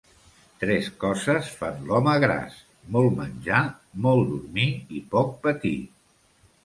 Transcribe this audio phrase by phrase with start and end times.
[0.61, 2.57] Tres coses fan l'home gras:
[2.95, 3.61] molt menjar,
[4.07, 4.69] molt dormir
[5.01, 5.79] i poc patir.